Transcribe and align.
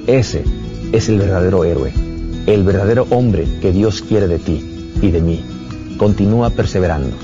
Ese 0.08 0.44
es 0.92 1.10
el 1.10 1.20
verdadero 1.20 1.64
héroe, 1.64 1.94
el 2.46 2.64
verdadero 2.64 3.06
hombre 3.10 3.48
que 3.62 3.72
Dios 3.72 4.02
quiere 4.02 4.28
de 4.28 4.40
ti 4.40 4.64
y 5.02 5.12
de 5.12 5.22
mí. 5.22 5.44
Continúa 5.98 6.50
perseverando, 6.50 7.16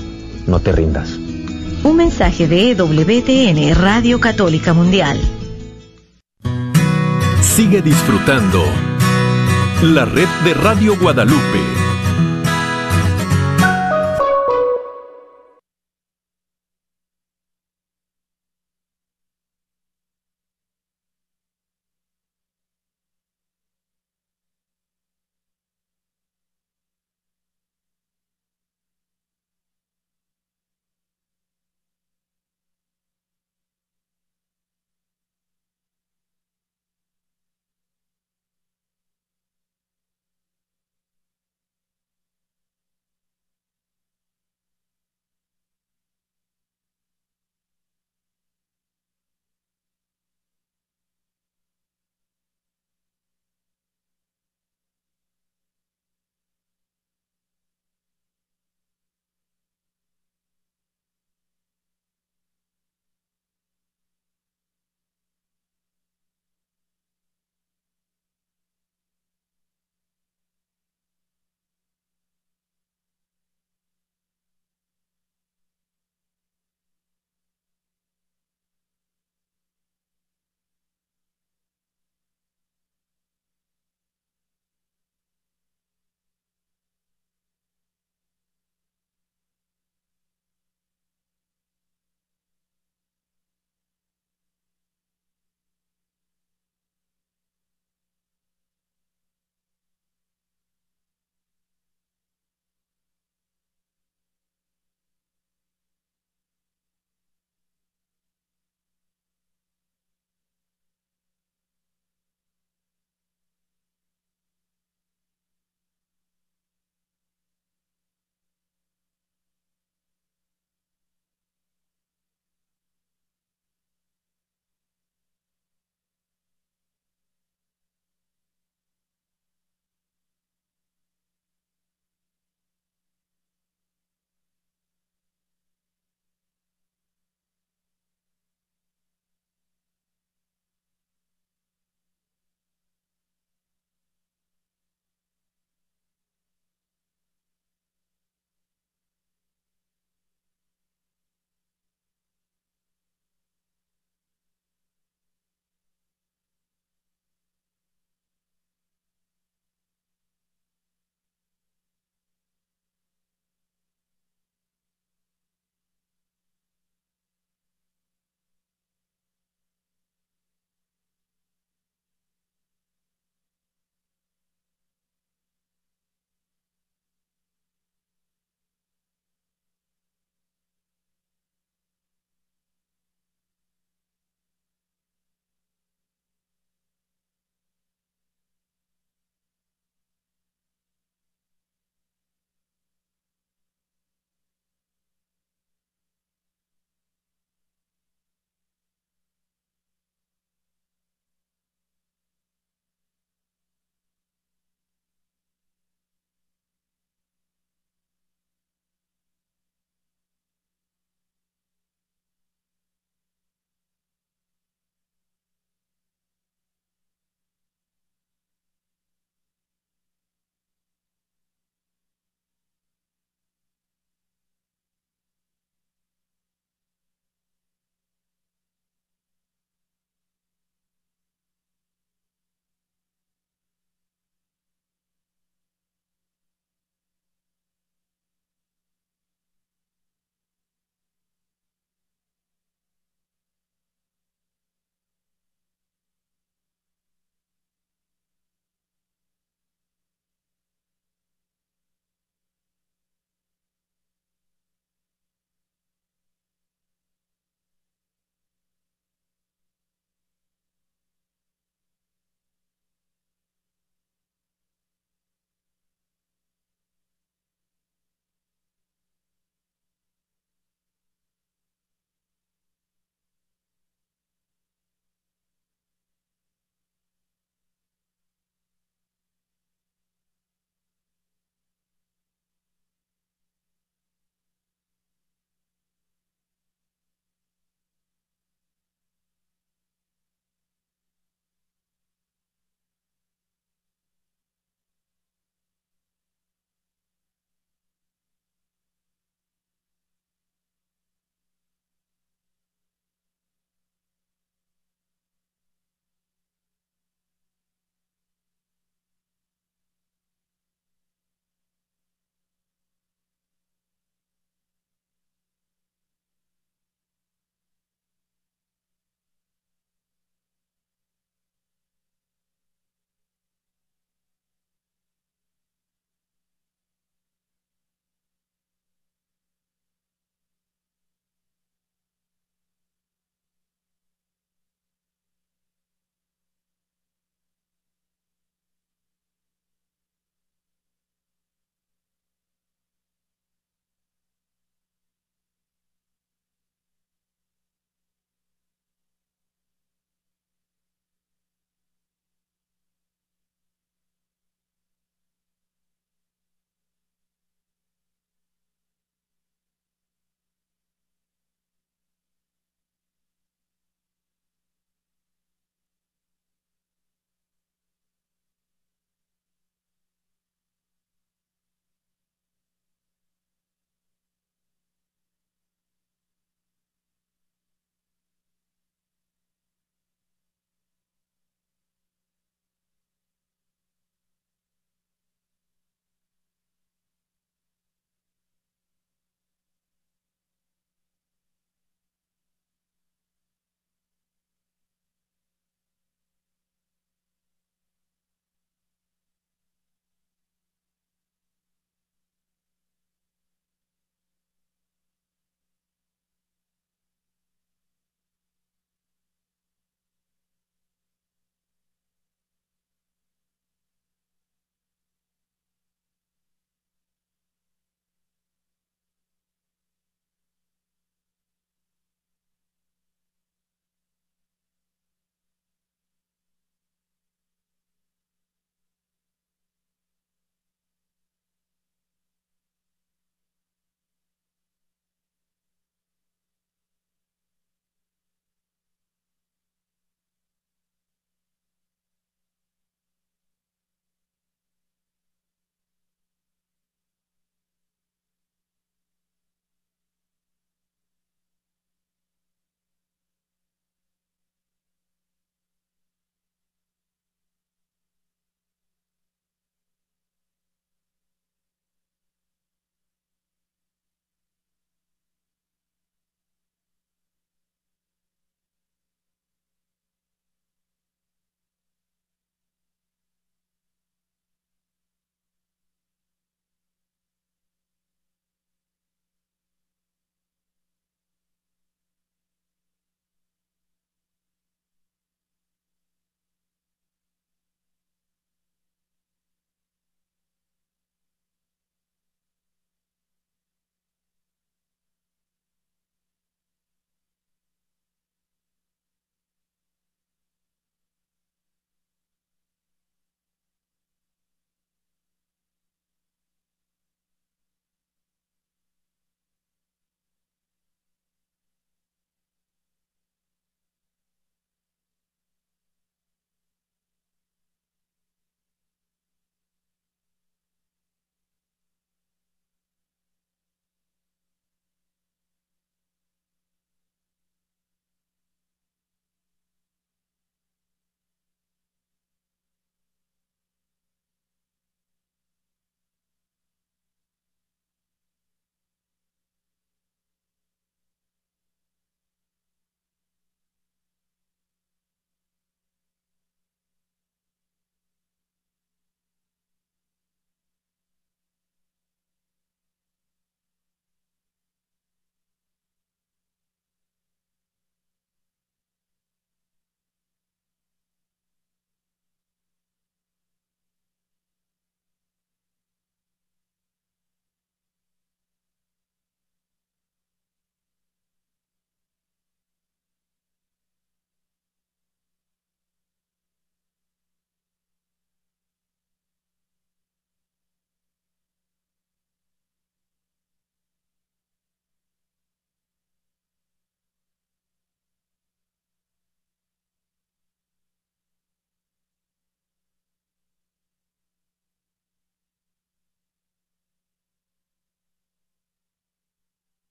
no 0.46 0.60
te 0.60 0.72
rindas. 0.72 1.18
Un 1.82 1.96
mensaje 1.96 2.48
de 2.48 2.72
EWTN, 2.72 3.74
Radio 3.74 4.20
Católica 4.20 4.72
Mundial. 4.72 5.18
Sigue 7.40 7.80
disfrutando 7.80 8.62
la 9.82 10.04
red 10.04 10.28
de 10.44 10.54
Radio 10.54 10.98
Guadalupe. 10.98 11.85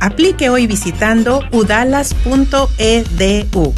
Aplique 0.00 0.48
hoy 0.48 0.66
visitando 0.66 1.42
udalas.edu. 1.52 3.74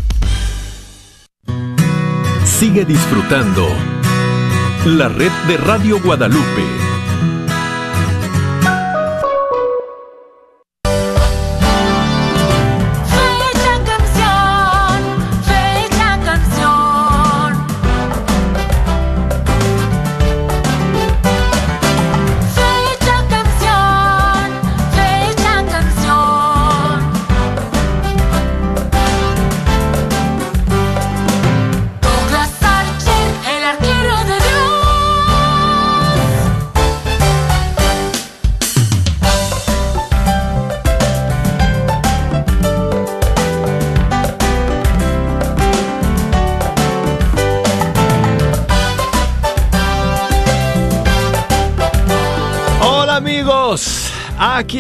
Sigue 2.44 2.85
disfrutando 2.85 3.66
la 4.85 5.09
red 5.09 5.33
de 5.46 5.56
Radio 5.56 6.00
Guadalupe. 6.00 6.89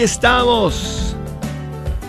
Estamos, 0.02 1.14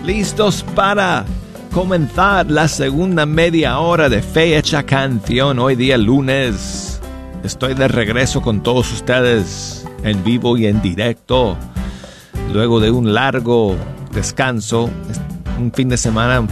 listos 0.02 0.64
para 0.74 1.26
comenzar 1.74 2.50
la 2.50 2.66
segunda 2.66 3.26
media 3.26 3.80
hora 3.80 4.08
de 4.08 4.22
Fecha 4.22 4.82
Canción. 4.84 5.58
Hoy 5.58 5.76
día 5.76 5.98
lunes. 5.98 7.02
Estoy 7.44 7.74
de 7.74 7.88
regreso 7.88 8.40
con 8.40 8.62
todos 8.62 8.90
ustedes 8.92 9.86
en 10.04 10.24
vivo 10.24 10.56
y 10.56 10.66
en 10.66 10.80
directo. 10.80 11.58
Luego 12.54 12.80
de 12.80 12.90
un 12.90 13.12
largo 13.12 13.76
descanso, 14.12 14.88
un 15.58 15.70
fin 15.70 15.90
de 15.90 15.98
semana 15.98 16.46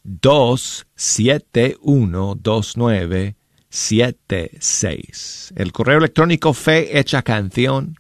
271 0.03 2.41
29 2.43 3.40
76. 3.71 5.55
El 5.57 5.73
correo 5.73 5.99
electrónico 5.99 6.53
fe 6.53 6.99
hecha 6.99 7.23
canción 7.23 7.97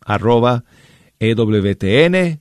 arroba 0.00 0.64
ewtn.com, 1.18 2.38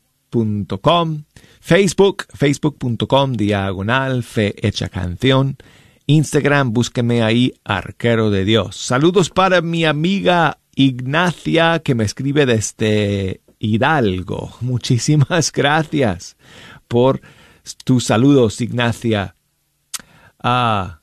Facebook, 1.60 2.26
facebook.com 2.34 3.34
diagonal 3.34 4.24
fe 4.24 4.56
hecha 4.66 4.90
canción, 4.90 5.58
Instagram, 6.06 6.72
búsqueme 6.72 7.24
ahí, 7.24 7.54
Arquero 7.66 8.30
de 8.30 8.46
Dios. 8.46 8.78
Saludos 8.78 9.30
para 9.30 9.62
mi 9.62 9.84
amiga 9.84 10.60
Ignacia 10.76 11.80
que 11.80 11.96
me 11.96 12.04
escribe 12.06 12.46
desde 12.46 13.42
Hidalgo. 13.60 14.56
Muchísimas 14.62 15.52
gracias 15.52 16.38
por 16.88 17.22
tus 17.84 18.06
saludos, 18.06 18.62
Ignacia. 18.62 19.36
Ah, 20.40 20.97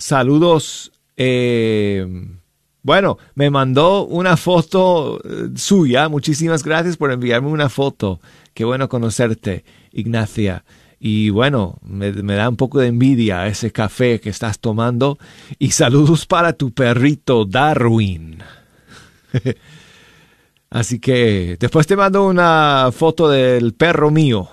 saludos. 0.00 0.92
Eh, 1.16 2.06
bueno, 2.82 3.18
me 3.34 3.50
mandó 3.50 4.06
una 4.06 4.36
foto 4.36 5.20
eh, 5.22 5.50
suya. 5.54 6.08
Muchísimas 6.08 6.64
gracias 6.64 6.96
por 6.96 7.12
enviarme 7.12 7.48
una 7.48 7.68
foto. 7.68 8.20
Qué 8.54 8.64
bueno 8.64 8.88
conocerte, 8.88 9.64
Ignacia. 9.92 10.64
Y 10.98 11.30
bueno, 11.30 11.78
me, 11.82 12.12
da 12.12 12.48
un 12.48 12.56
poco 12.56 12.80
de 12.80 12.88
envidia 12.88 13.46
ese 13.46 13.70
café 13.70 14.20
que 14.20 14.30
estás 14.30 14.58
tomando. 14.58 15.18
Y 15.58 15.70
saludos 15.70 16.26
para 16.26 16.54
tu 16.54 16.72
perrito 16.72 17.44
Darwin. 17.44 18.38
Así 20.70 21.00
que 21.00 21.56
después 21.58 21.86
te 21.86 21.96
mando 21.96 22.26
una 22.26 22.90
foto 22.92 23.28
del 23.28 23.74
perro 23.74 24.10
mío. 24.10 24.48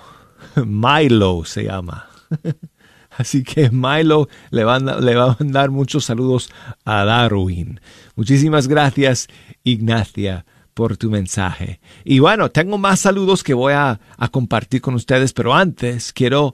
Milo 0.66 1.44
se 1.46 1.64
llama. 1.66 2.08
Así 3.18 3.44
que 3.44 3.72
Milo 3.72 4.30
le 4.52 4.64
va, 4.64 4.76
a 4.76 5.38
mandar 5.40 5.72
muchos 5.72 6.06
saludos 6.06 6.52
a 6.86 7.04
Darwin. 7.04 7.82
Muchísimas 8.16 8.68
gracias, 8.68 9.28
Ignacia, 9.64 10.46
por 10.76 10.98
tu 10.98 11.10
mensaje. 11.10 11.80
Y 12.06 12.20
bueno, 12.20 12.52
tengo 12.52 12.78
más 12.78 13.00
saludos 13.00 13.44
que 13.44 13.56
voy 13.56 13.74
a, 13.74 14.00
compartir 14.32 14.82
con 14.82 14.94
ustedes, 14.94 15.34
pero 15.34 15.56
antes 15.56 16.14
quiero, 16.14 16.54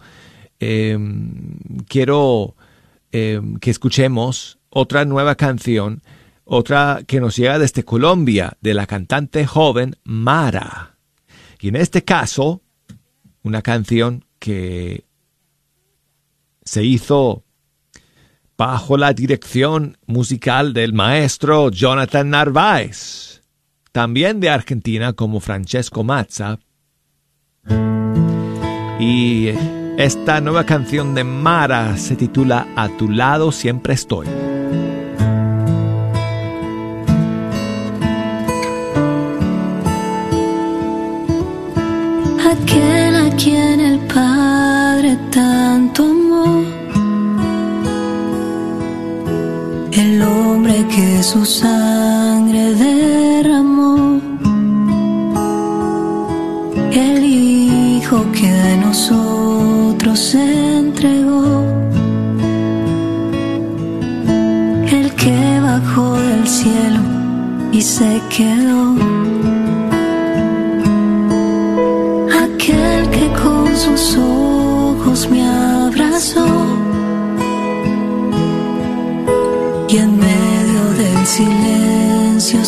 em, 0.59 1.57
quiero 1.89 2.55
em, 3.11 3.57
que 3.57 3.69
escuchemos 3.69 4.57
otra 4.69 5.03
nueva 5.03 5.35
canción, 5.35 6.01
otra 6.45 7.01
que 7.05 7.19
nos 7.19 7.35
llega 7.35 7.59
desde 7.59 7.83
Colombia, 7.83 8.57
de 8.61 8.73
la 8.73 8.87
cantante 8.87 9.45
joven 9.45 9.97
Mara. 10.05 10.95
Y 11.59 11.67
en 11.67 11.75
este 11.75 12.05
caso, 12.05 12.61
una 13.43 13.61
canción 13.61 14.23
que 14.39 15.05
se 16.73 16.83
hizo 16.83 17.43
bajo 18.57 18.97
la 18.97 19.13
dirección 19.13 19.95
musical 20.07 20.73
del 20.73 20.91
maestro 20.91 21.69
Jonathan 21.69 22.31
Narváez, 22.31 23.43
también 23.91 24.39
de 24.39 24.49
Argentina 24.49 25.13
como 25.13 25.39
Francesco 25.39 26.03
Mazza. 26.03 26.57
Y 28.99 29.49
esta 29.99 30.41
nueva 30.41 30.65
canción 30.65 31.13
de 31.13 31.23
Mara 31.23 31.95
se 31.95 32.15
titula 32.15 32.67
A 32.75 32.89
tu 32.89 33.07
lado 33.07 33.51
siempre 33.51 33.93
estoy. 33.93 34.25
Aquel 42.51 43.15
a 43.15 43.35
quien 43.35 43.79
el 43.79 43.99
Padre 44.07 45.19
tanto 45.31 46.22
que 50.87 51.23
su 51.23 51.45
sangre 51.45 52.73
derramó, 52.73 54.19
el 56.91 57.23
Hijo 57.23 58.25
que 58.31 58.47
a 58.47 58.75
nosotros 58.77 60.35
entregó, 60.35 61.63
el 64.91 65.13
que 65.15 65.59
bajó 65.61 66.15
del 66.17 66.47
cielo 66.47 67.01
y 67.71 67.81
se 67.81 68.21
quedó, 68.35 68.95
aquel 72.43 73.09
que 73.09 73.27
con 73.41 73.75
sus 73.75 74.17
ojos 74.17 75.29
me 75.29 75.47
abrazó 75.47 76.72
silencio 81.33 82.63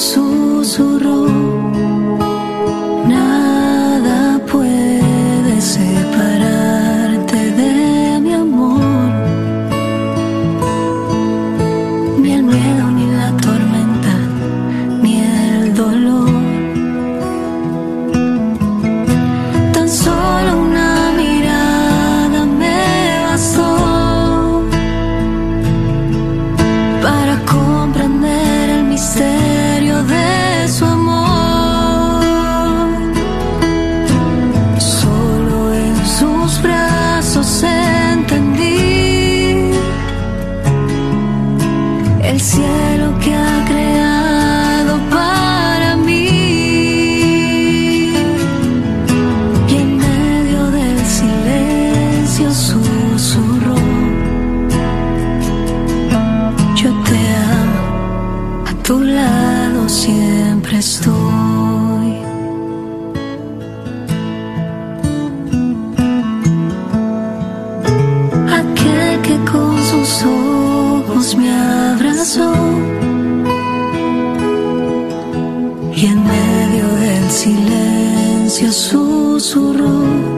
silencio 78.56 78.72
susurró. 78.72 80.35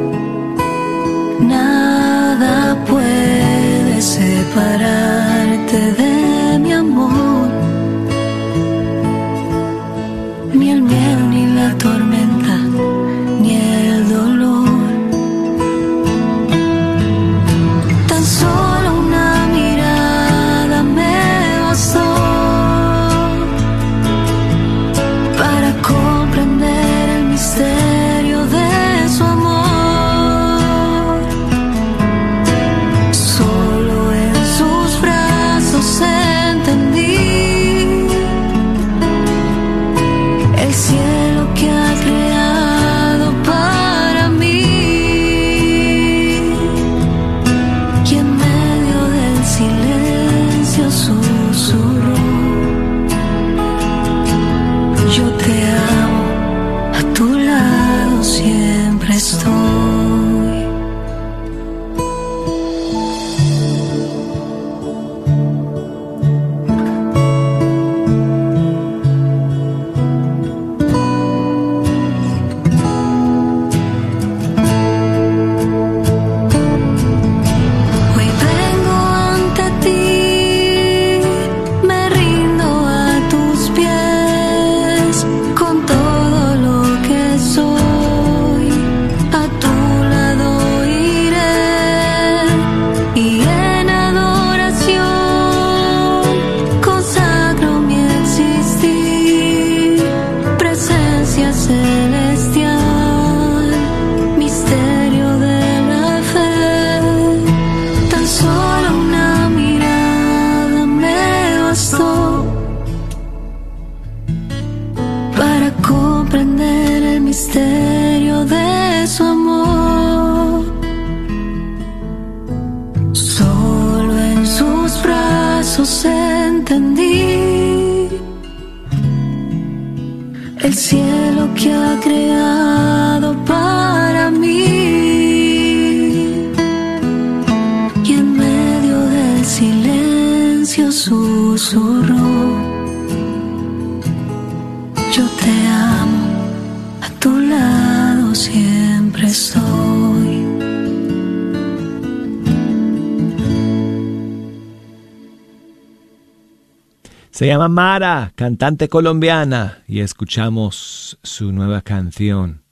Se 157.48 157.54
llama 157.54 157.70
Mara, 157.70 158.34
cantante 158.36 158.90
colombiana, 158.90 159.82
y 159.88 160.02
escuchamos 160.02 161.18
su 161.24 161.54
nueva 161.54 161.82
canción, 161.82 162.66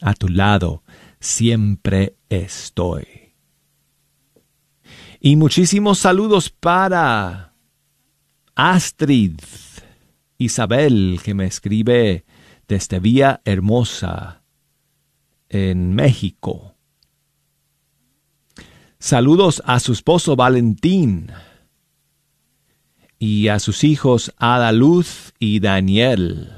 A 0.00 0.14
tu 0.14 0.28
lado, 0.28 0.84
siempre 1.18 2.14
estoy. 2.28 3.34
Y 5.18 5.34
muchísimos 5.34 5.98
saludos 5.98 6.48
para 6.48 7.54
Astrid 8.54 9.40
Isabel, 10.38 11.18
que 11.24 11.34
me 11.34 11.46
escribe 11.46 12.24
desde 12.68 13.00
Vía 13.00 13.40
Hermosa, 13.44 14.44
en 15.48 15.92
México. 15.92 16.76
Saludos 19.00 19.60
a 19.66 19.80
su 19.80 19.92
esposo 19.92 20.36
Valentín 20.36 21.32
y 23.20 23.48
a 23.48 23.58
sus 23.58 23.84
hijos 23.84 24.32
Ada 24.38 24.72
Luz 24.72 25.34
y 25.38 25.60
Daniel. 25.60 26.48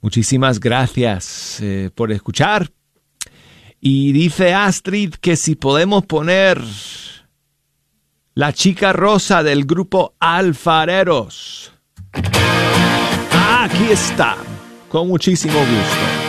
Muchísimas 0.00 0.58
gracias 0.58 1.60
eh, 1.60 1.90
por 1.94 2.10
escuchar. 2.10 2.72
Y 3.80 4.12
dice 4.12 4.54
Astrid 4.54 5.14
que 5.20 5.36
si 5.36 5.54
podemos 5.54 6.06
poner 6.06 6.60
la 8.34 8.52
chica 8.52 8.92
rosa 8.92 9.42
del 9.42 9.66
grupo 9.66 10.14
Alfareros. 10.18 11.72
Aquí 12.12 13.84
está, 13.90 14.36
con 14.88 15.06
muchísimo 15.06 15.58
gusto. 15.58 16.27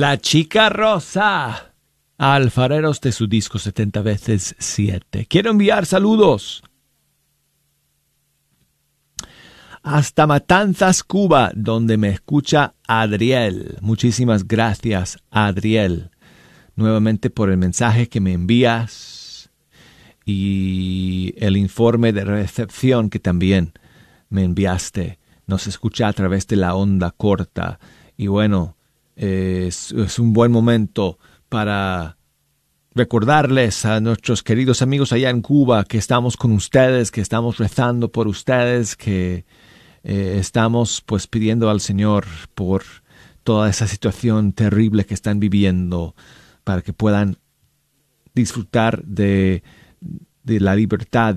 La 0.00 0.16
chica 0.16 0.70
rosa. 0.70 1.74
Alfareros 2.16 3.02
de 3.02 3.12
su 3.12 3.26
disco 3.26 3.58
70 3.58 4.00
veces 4.00 4.56
7. 4.58 5.26
Quiero 5.28 5.50
enviar 5.50 5.84
saludos. 5.84 6.62
Hasta 9.82 10.26
Matanzas, 10.26 11.04
Cuba, 11.04 11.52
donde 11.54 11.98
me 11.98 12.08
escucha 12.08 12.72
Adriel. 12.88 13.76
Muchísimas 13.82 14.48
gracias, 14.48 15.18
Adriel, 15.30 16.10
nuevamente 16.76 17.28
por 17.28 17.50
el 17.50 17.58
mensaje 17.58 18.08
que 18.08 18.22
me 18.22 18.32
envías 18.32 19.50
y 20.24 21.34
el 21.36 21.58
informe 21.58 22.14
de 22.14 22.24
recepción 22.24 23.10
que 23.10 23.18
también 23.18 23.74
me 24.30 24.44
enviaste. 24.44 25.18
Nos 25.46 25.66
escucha 25.66 26.08
a 26.08 26.14
través 26.14 26.46
de 26.46 26.56
la 26.56 26.74
onda 26.74 27.10
corta. 27.10 27.78
Y 28.16 28.28
bueno, 28.28 28.78
es, 29.20 30.18
un 30.18 30.32
buen 30.32 30.50
momento 30.50 31.18
para 31.50 32.16
recordarles 32.94 33.84
a 33.84 34.00
nuestros 34.00 34.42
queridos 34.42 34.80
amigos 34.80 35.12
allá 35.12 35.28
en 35.28 35.42
Cuba 35.42 35.84
que 35.84 35.98
estamos 35.98 36.38
con 36.38 36.52
ustedes, 36.52 37.10
que 37.10 37.20
estamos 37.20 37.58
rezando 37.58 38.10
por 38.10 38.28
ustedes, 38.28 38.96
que 38.96 39.44
eh, 40.04 40.36
estamos 40.40 41.02
pues 41.04 41.26
pidiendo 41.26 41.68
al 41.68 41.82
Señor 41.82 42.24
por 42.54 42.82
toda 43.44 43.68
esa 43.68 43.86
situación 43.86 44.54
terrible 44.54 45.04
que 45.04 45.14
están 45.14 45.38
viviendo 45.38 46.14
para 46.64 46.80
que 46.80 46.94
puedan 46.94 47.36
disfrutar 48.34 49.04
de, 49.04 49.62
de 50.44 50.60
la 50.60 50.74
libertad 50.74 51.36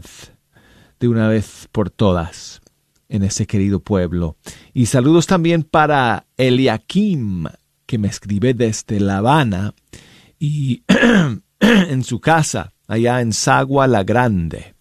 de 1.02 1.08
una 1.10 1.28
vez 1.28 1.68
por 1.74 1.90
todas 1.90 2.62
en 3.10 3.24
ese 3.24 3.46
querido 3.46 3.82
pueblo. 3.82 4.38
Y 4.74 4.86
saludos 4.86 5.28
también 5.28 5.64
para 5.64 6.28
Eliakim, 6.38 7.46
que 7.86 7.98
me 7.98 8.08
escribe 8.08 8.54
desde 8.54 9.00
La 9.00 9.18
Habana 9.18 9.74
y 10.40 10.84
en 11.60 12.04
su 12.04 12.20
casa, 12.20 12.74
allá 12.88 13.22
en 13.22 13.34
Sagua 13.34 13.88
la 13.88 14.04
Grande. 14.04 14.74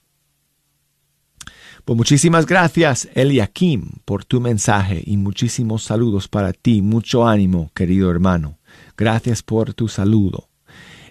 Pues 1.85 1.97
muchísimas 1.97 2.47
gracias, 2.47 3.09
Eliakim, 3.15 3.91
por 4.05 4.25
tu 4.25 4.41
mensaje 4.41 5.03
y 5.05 5.17
muchísimos 5.17 5.83
saludos 5.83 6.29
para 6.29 6.53
ti. 6.53 6.81
Mucho 6.81 7.27
ánimo, 7.27 7.73
querido 7.75 8.09
hermano. 8.09 8.59
Gracias 8.97 9.43
por 9.43 9.75
tu 9.75 9.89
saludo. 9.89 10.49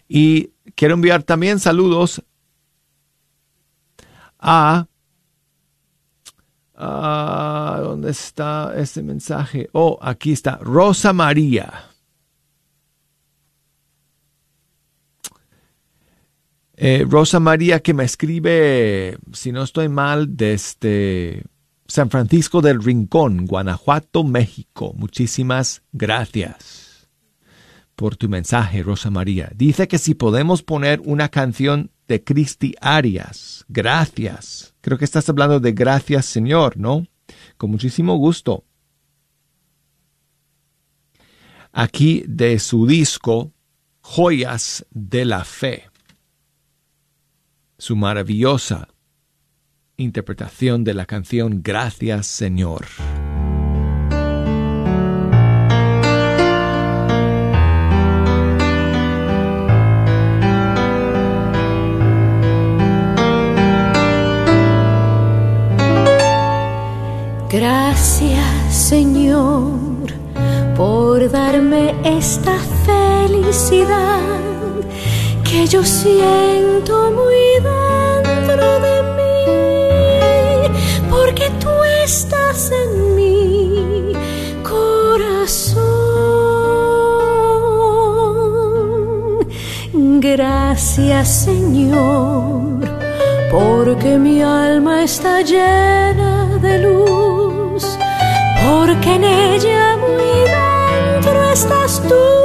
Y 0.08 0.52
quiero 0.76 0.94
enviar 0.94 1.24
también 1.24 1.60
saludos 1.60 2.24
a 4.40 4.88
Ah, 6.84 7.80
¿Dónde 7.84 8.10
está 8.10 8.74
este 8.76 9.04
mensaje? 9.04 9.70
Oh, 9.74 10.00
aquí 10.02 10.32
está. 10.32 10.58
Rosa 10.58 11.14
María. 11.14 11.72
Eh, 16.76 17.06
Rosa 17.08 17.40
María 17.40 17.82
que 17.82 17.94
me 17.94 18.04
escribe, 18.04 19.20
si 19.32 19.52
no 19.52 19.62
estoy 19.62 19.90
mal, 19.90 20.36
desde 20.36 21.44
San 21.86 22.10
Francisco 22.10 22.62
del 22.62 22.82
Rincón, 22.82 23.46
Guanajuato, 23.46 24.24
México. 24.24 24.92
Muchísimas 24.96 25.84
gracias 25.92 27.08
por 27.96 28.16
tu 28.16 28.28
mensaje, 28.28 28.82
Rosa 28.82 29.12
María. 29.12 29.52
Dice 29.56 29.88
que 29.88 30.00
si 30.00 30.16
podemos 30.16 30.64
poner 30.64 31.00
una 31.06 31.30
canción 31.30 31.92
de 32.12 32.26
Cristi 32.26 32.76
Arias. 32.82 33.64
Gracias. 33.70 34.76
Creo 34.82 34.98
que 34.98 35.06
estás 35.06 35.30
hablando 35.30 35.62
de 35.62 35.72
gracias, 35.72 36.26
Señor, 36.26 36.76
¿no? 36.76 37.08
Con 37.58 37.72
muchísimo 37.72 38.18
gusto. 38.18 38.66
Aquí 41.72 42.26
de 42.28 42.60
su 42.60 42.86
disco 42.86 43.54
Joyas 44.02 44.86
de 44.92 45.24
la 45.24 45.46
Fe. 45.46 45.90
Su 47.78 47.96
maravillosa 47.96 48.90
interpretación 49.96 50.84
de 50.84 50.94
la 50.94 51.06
canción 51.06 51.62
Gracias, 51.64 52.28
Señor. 52.28 52.88
Gracias 67.52 68.48
Señor 68.72 69.74
por 70.78 71.30
darme 71.30 71.94
esta 72.06 72.56
felicidad 72.86 74.22
que 75.44 75.68
yo 75.68 75.84
siento 75.84 77.12
muy 77.12 77.36
dentro 77.62 78.80
de 78.80 79.04
mí, 79.18 80.70
porque 81.10 81.52
tú 81.60 81.72
estás 82.06 82.72
en 82.72 83.16
mi 83.18 84.14
corazón. 84.64 85.82
Gracias 90.22 91.28
Señor, 91.44 92.80
porque 93.52 94.18
mi 94.18 94.42
alma 94.42 95.04
está 95.04 95.42
llena 95.42 96.58
de 96.62 96.80
luz 96.80 97.21
porque 99.02 99.16
en 99.16 99.24
ella 99.24 99.98
muy 99.98 101.16
dentro 101.16 101.52
estás 101.52 102.02
tú, 102.08 102.41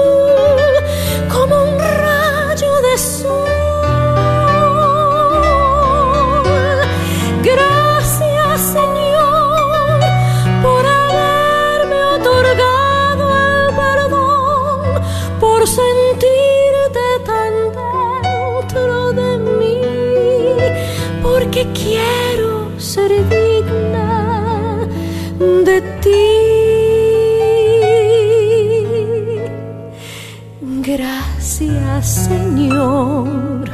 Señor, 32.06 33.68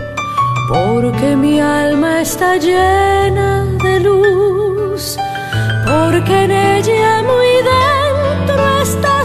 porque 0.67 1.37
mi 1.37 1.61
alma 1.61 2.23
está 2.23 2.57
llena 2.57 3.67
de 3.85 4.01
luz, 4.01 5.19
porque 5.85 6.45
en 6.45 6.51
ella 6.51 7.23
muy 7.23 7.53
dentro 7.73 8.79
estás 8.81 9.22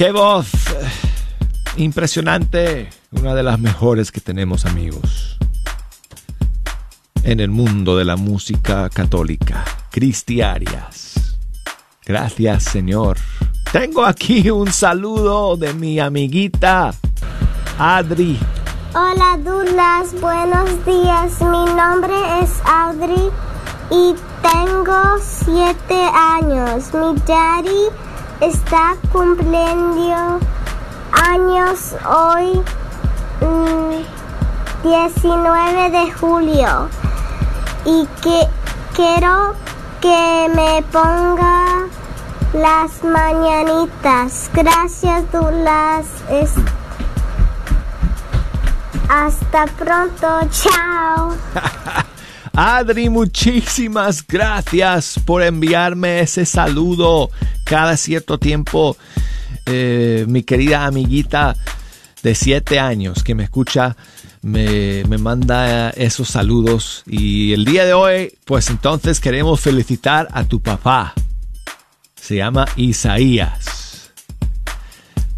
Qué 0.00 0.12
voz 0.12 0.50
impresionante, 1.76 2.88
una 3.12 3.34
de 3.34 3.42
las 3.42 3.60
mejores 3.60 4.10
que 4.10 4.22
tenemos 4.22 4.64
amigos 4.64 5.36
en 7.22 7.38
el 7.38 7.50
mundo 7.50 7.98
de 7.98 8.06
la 8.06 8.16
música 8.16 8.88
católica, 8.88 9.62
Cristi 9.90 10.40
Arias. 10.40 11.36
Gracias 12.06 12.62
Señor. 12.64 13.18
Tengo 13.72 14.06
aquí 14.06 14.48
un 14.48 14.72
saludo 14.72 15.58
de 15.58 15.74
mi 15.74 16.00
amiguita 16.00 16.94
Adri. 17.78 18.38
Hola 18.94 19.38
Douglas, 19.44 20.18
buenos 20.18 20.82
días. 20.86 21.38
Mi 21.42 21.74
nombre 21.74 22.14
es 22.40 22.52
Adri 22.64 23.28
y 23.90 24.14
tengo 24.40 25.18
siete 25.20 26.08
años. 26.14 26.84
Mi 26.94 27.20
daddy 27.26 28.09
está 28.40 28.96
cumpliendo 29.12 30.40
años 31.12 31.94
hoy, 32.08 32.62
19 34.82 35.88
mm, 35.88 35.92
de 35.92 36.12
julio, 36.12 36.88
y 37.84 38.06
que 38.22 38.48
quiero 38.94 39.54
que 40.00 40.50
me 40.54 40.82
ponga 40.90 41.86
las 42.54 43.04
mañanitas. 43.04 44.50
Gracias, 44.54 45.30
Dulas. 45.32 46.06
Hasta 49.08 49.66
pronto. 49.66 50.26
Chao. 50.50 51.34
Adri, 52.62 53.08
muchísimas 53.08 54.22
gracias 54.26 55.18
por 55.24 55.42
enviarme 55.42 56.20
ese 56.20 56.44
saludo 56.44 57.30
cada 57.64 57.96
cierto 57.96 58.36
tiempo. 58.36 58.98
Eh, 59.64 60.26
mi 60.28 60.42
querida 60.42 60.84
amiguita 60.84 61.56
de 62.22 62.34
siete 62.34 62.78
años 62.78 63.24
que 63.24 63.34
me 63.34 63.44
escucha 63.44 63.96
me, 64.42 65.04
me, 65.08 65.16
manda 65.16 65.88
esos 65.88 66.28
saludos 66.28 67.02
y 67.06 67.54
el 67.54 67.64
día 67.64 67.86
de 67.86 67.94
hoy 67.94 68.34
pues 68.44 68.68
entonces 68.68 69.20
queremos 69.20 69.58
felicitar 69.60 70.28
a 70.30 70.44
tu 70.44 70.60
papá. 70.60 71.14
Se 72.14 72.36
llama 72.36 72.66
Isaías 72.76 73.79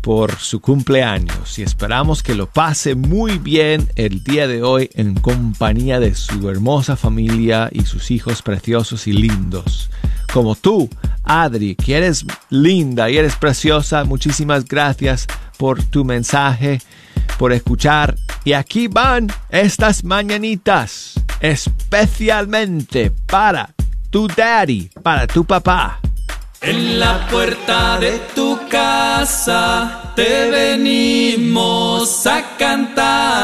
por 0.02 0.36
su 0.38 0.60
cumpleaños 0.60 1.58
y 1.58 1.62
esperamos 1.62 2.22
que 2.22 2.34
lo 2.34 2.48
pase 2.48 2.94
muy 2.94 3.38
bien 3.38 3.88
el 3.94 4.22
día 4.24 4.46
de 4.46 4.62
hoy 4.62 4.90
en 4.94 5.14
compañía 5.14 6.00
de 6.00 6.14
su 6.14 6.50
hermosa 6.50 6.96
familia 6.96 7.70
y 7.72 7.84
sus 7.84 8.10
hijos 8.10 8.42
preciosos 8.42 9.06
y 9.06 9.12
lindos. 9.12 9.90
Como 10.32 10.56
tú, 10.56 10.90
Adri, 11.24 11.76
que 11.76 11.96
eres 11.96 12.26
linda 12.50 13.08
y 13.10 13.16
eres 13.16 13.36
preciosa, 13.36 14.04
muchísimas 14.04 14.64
gracias 14.64 15.26
por 15.56 15.82
tu 15.82 16.04
mensaje, 16.04 16.80
por 17.38 17.52
escuchar. 17.52 18.16
Y 18.44 18.54
aquí 18.54 18.88
van 18.88 19.28
estas 19.50 20.02
mañanitas, 20.02 21.14
especialmente 21.40 23.12
para 23.26 23.72
tu 24.10 24.26
daddy, 24.26 24.90
para 25.02 25.26
tu 25.26 25.44
papá. 25.44 26.00
En 26.62 27.00
la 27.00 27.26
puerta 27.26 27.98
de 27.98 28.20
tu 28.36 28.56
casa 28.68 30.12
te 30.14 30.48
venimos 30.48 32.24
a 32.24 32.56
cantar. 32.56 33.41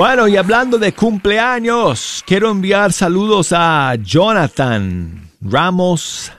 Bueno, 0.00 0.26
y 0.28 0.38
hablando 0.38 0.78
de 0.78 0.94
cumpleaños, 0.94 2.24
quiero 2.26 2.50
enviar 2.50 2.90
saludos 2.90 3.52
a 3.54 3.94
Jonathan 3.96 5.28
Ramos 5.42 6.32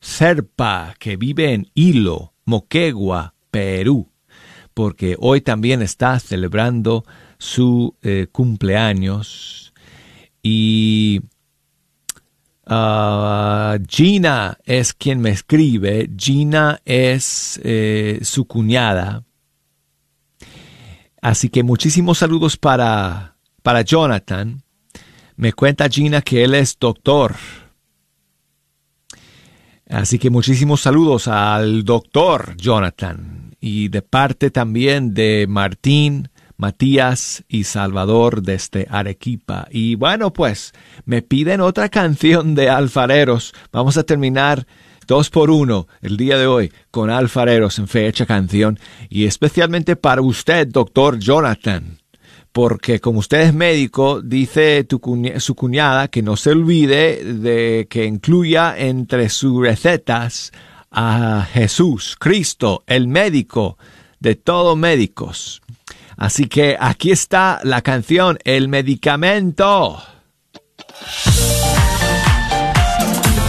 Serpa, 0.00 0.94
que 0.98 1.18
vive 1.18 1.52
en 1.52 1.70
Hilo, 1.74 2.32
Moquegua, 2.46 3.34
Perú, 3.50 4.08
porque 4.72 5.16
hoy 5.20 5.42
también 5.42 5.82
está 5.82 6.18
celebrando 6.18 7.04
su 7.36 7.94
eh, 8.00 8.28
cumpleaños. 8.32 9.74
Y 10.42 11.20
ah, 12.64 13.76
Gina 13.86 14.56
es 14.64 14.94
quien 14.94 15.20
me 15.20 15.28
escribe. 15.28 16.08
Gina 16.16 16.80
es 16.86 17.60
eh, 17.64 18.20
su 18.22 18.46
cuñada. 18.46 19.24
Así 21.24 21.48
que 21.48 21.62
muchísimos 21.62 22.18
saludos 22.18 22.58
para, 22.58 23.36
para 23.62 23.80
Jonathan. 23.80 24.62
Me 25.36 25.54
cuenta 25.54 25.88
Gina 25.88 26.20
que 26.20 26.44
él 26.44 26.54
es 26.54 26.78
doctor. 26.78 27.34
Así 29.88 30.18
que 30.18 30.28
muchísimos 30.28 30.82
saludos 30.82 31.26
al 31.26 31.82
doctor 31.82 32.54
Jonathan 32.58 33.56
y 33.58 33.88
de 33.88 34.02
parte 34.02 34.50
también 34.50 35.14
de 35.14 35.46
Martín, 35.48 36.28
Matías 36.58 37.42
y 37.48 37.64
Salvador 37.64 38.42
desde 38.42 38.86
Arequipa. 38.90 39.66
Y 39.70 39.94
bueno, 39.94 40.30
pues 40.30 40.72
me 41.06 41.22
piden 41.22 41.62
otra 41.62 41.88
canción 41.88 42.54
de 42.54 42.68
alfareros. 42.68 43.54
Vamos 43.72 43.96
a 43.96 44.02
terminar 44.02 44.66
dos 45.06 45.30
por 45.30 45.50
uno 45.50 45.86
el 46.02 46.16
día 46.16 46.38
de 46.38 46.46
hoy 46.46 46.72
con 46.90 47.10
alfareros 47.10 47.78
en 47.78 47.88
fecha 47.88 48.26
canción 48.26 48.78
y 49.08 49.26
especialmente 49.26 49.96
para 49.96 50.22
usted, 50.22 50.68
doctor 50.68 51.18
Jonathan. 51.18 51.98
Porque 52.52 53.00
como 53.00 53.18
usted 53.18 53.40
es 53.40 53.54
médico, 53.54 54.20
dice 54.22 54.86
su 55.38 55.54
cuñada 55.54 56.08
que 56.08 56.22
no 56.22 56.36
se 56.36 56.50
olvide 56.50 57.24
de 57.24 57.88
que 57.90 58.04
incluya 58.04 58.76
entre 58.78 59.28
sus 59.28 59.60
recetas 59.60 60.52
a 60.90 61.48
Jesús, 61.52 62.16
Cristo, 62.18 62.84
el 62.86 63.08
médico 63.08 63.76
de 64.20 64.36
todos 64.36 64.76
médicos. 64.78 65.62
Así 66.16 66.46
que 66.46 66.76
aquí 66.78 67.10
está 67.10 67.60
la 67.64 67.82
canción 67.82 68.38
El 68.44 68.68
medicamento. 68.68 70.00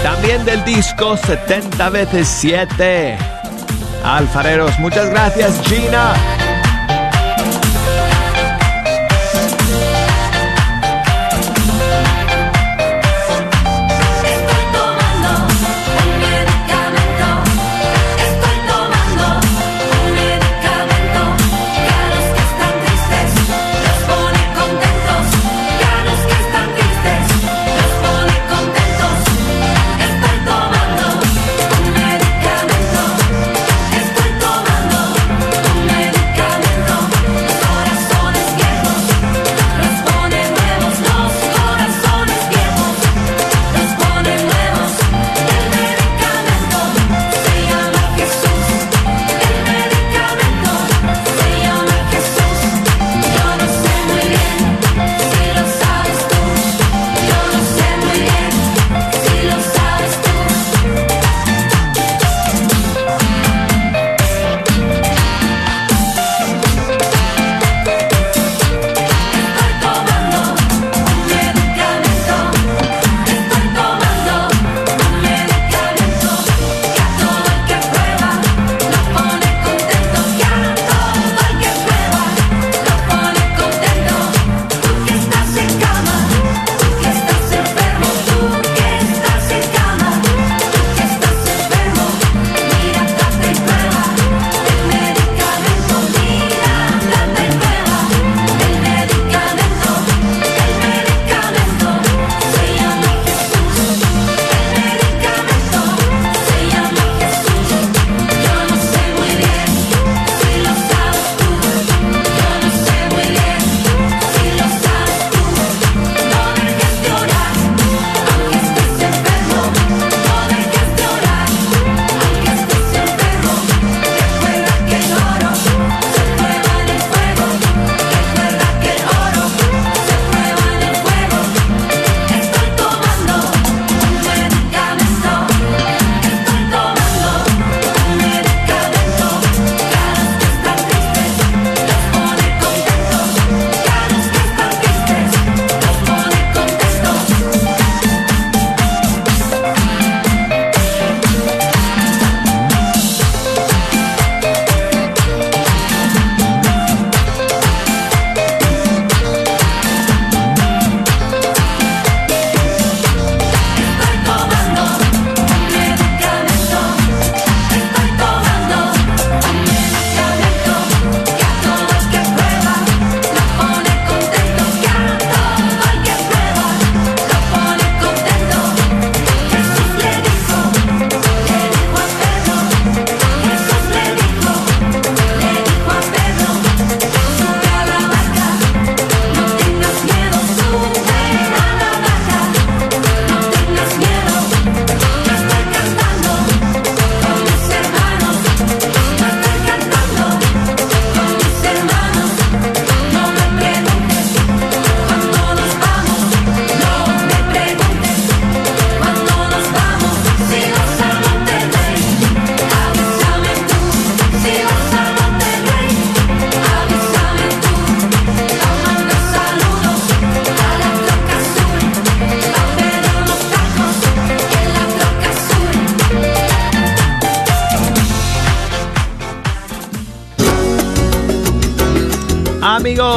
También 0.06 0.46
del 0.46 0.64
disco 0.64 1.18
70 1.18 1.90
veces 1.90 2.28
7. 2.28 3.18
Alfareros, 4.04 4.78
muchas 4.78 5.10
gracias 5.10 5.60
Gina. 5.66 6.14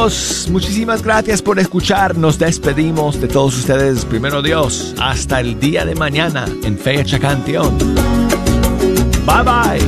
Amigos, 0.09 0.47
muchísimas 0.49 1.03
gracias 1.03 1.41
por 1.41 1.59
escuchar. 1.59 2.17
Nos 2.17 2.39
despedimos 2.39 3.19
de 3.21 3.27
todos 3.27 3.57
ustedes. 3.57 4.05
Primero 4.05 4.41
Dios, 4.41 4.95
hasta 4.99 5.39
el 5.39 5.59
día 5.59 5.85
de 5.85 5.95
mañana 5.95 6.45
en 6.63 6.77
Fecha 6.77 7.19
Canción. 7.19 7.77
Bye 9.25 9.43
bye. 9.43 9.79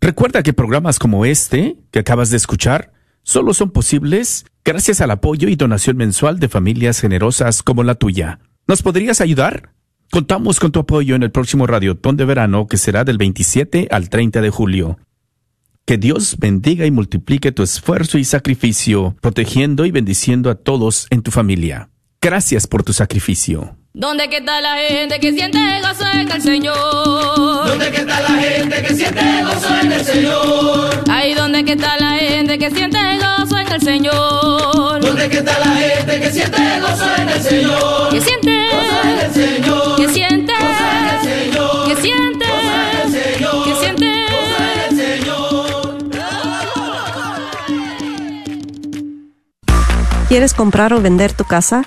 Recuerda 0.00 0.42
que 0.42 0.52
programas 0.52 0.98
como 0.98 1.24
este 1.24 1.76
que 1.90 1.98
acabas 1.98 2.30
de 2.30 2.36
escuchar 2.36 2.92
solo 3.22 3.54
son 3.54 3.70
posibles 3.70 4.46
gracias 4.64 5.00
al 5.00 5.10
apoyo 5.10 5.48
y 5.48 5.56
donación 5.56 5.96
mensual 5.96 6.38
de 6.38 6.48
familias 6.48 7.00
generosas 7.00 7.62
como 7.62 7.82
la 7.82 7.96
tuya. 7.96 8.38
¿Nos 8.68 8.82
podrías 8.82 9.20
ayudar? 9.20 9.75
Contamos 10.10 10.60
con 10.60 10.72
tu 10.72 10.80
apoyo 10.80 11.14
en 11.14 11.22
el 11.22 11.30
próximo 11.30 11.66
Radiotón 11.66 12.16
de 12.16 12.24
Verano 12.24 12.66
que 12.66 12.76
será 12.76 13.04
del 13.04 13.18
27 13.18 13.88
al 13.90 14.08
30 14.08 14.40
de 14.40 14.50
julio. 14.50 14.98
Que 15.84 15.98
Dios 15.98 16.36
bendiga 16.38 16.86
y 16.86 16.90
multiplique 16.90 17.52
tu 17.52 17.62
esfuerzo 17.62 18.18
y 18.18 18.24
sacrificio, 18.24 19.14
protegiendo 19.20 19.84
y 19.84 19.90
bendiciendo 19.90 20.50
a 20.50 20.56
todos 20.56 21.06
en 21.10 21.22
tu 21.22 21.30
familia. 21.30 21.90
Gracias 22.20 22.66
por 22.66 22.82
tu 22.82 22.92
sacrificio. 22.92 23.76
¿Dónde 23.98 24.28
que 24.28 24.36
está 24.36 24.60
la 24.60 24.76
gente 24.76 25.18
que 25.20 25.32
siente 25.32 25.58
gozo 25.80 26.04
en 26.12 26.30
el 26.30 26.42
Señor? 26.42 27.66
¿Dónde 27.66 27.90
que 27.90 27.96
está 28.02 28.20
la 28.20 28.28
gente 28.28 28.82
que 28.82 28.94
siente 28.94 29.22
gozo 29.42 29.74
en 29.80 29.90
el 29.90 30.04
Señor? 30.04 31.04
Ahí 31.08 31.32
donde 31.32 31.64
que 31.64 31.72
está 31.72 31.96
la 31.96 32.10
gente 32.18 32.58
que 32.58 32.70
siente 32.70 32.98
gozo 33.16 33.56
en 33.56 33.72
el 33.72 33.80
Señor. 33.80 35.00
¿Dónde 35.00 35.30
que 35.30 35.38
está 35.38 35.58
la 35.58 35.74
gente 35.76 36.20
que 36.20 36.30
siente 36.30 36.60
gozo 36.78 37.06
en 37.16 37.28
el 37.30 37.40
Señor? 37.42 38.10
Que 38.10 38.20
siente 38.20 38.66
Gozo 38.68 39.00
en 39.02 39.18
el 39.18 39.32
Señor. 39.32 39.96
Que 39.96 40.08
siente 40.12 40.52
Gozo 40.52 40.84
en 40.92 41.08
el 41.08 41.22
Señor. 41.24 41.88
Que 41.88 41.96
siente 41.96 42.44
Gozo 42.44 42.68
en 42.68 43.00
el 43.00 43.08
Señor. 43.12 43.64
Que 43.64 43.74
siente 43.80 44.08
Gozo 44.28 44.60
en 44.60 44.80
el 44.84 44.96
Señor. 45.00 45.98
¿Quieres 50.28 50.52
comprar 50.52 50.92
o 50.92 51.00
vender 51.00 51.32
tu 51.32 51.44
casa? 51.44 51.86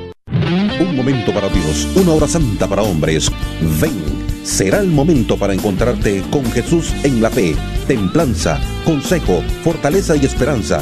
Momento 1.01 1.33
para 1.33 1.49
Dios, 1.49 1.87
una 1.95 2.13
hora 2.13 2.27
santa 2.27 2.67
para 2.67 2.83
hombres. 2.83 3.31
Ven, 3.81 3.91
será 4.43 4.81
el 4.81 4.89
momento 4.89 5.35
para 5.35 5.51
encontrarte 5.51 6.21
con 6.29 6.45
Jesús 6.51 6.93
en 7.01 7.23
la 7.23 7.31
fe, 7.31 7.55
templanza, 7.87 8.59
consejo, 8.85 9.41
fortaleza 9.63 10.15
y 10.15 10.25
esperanza. 10.25 10.79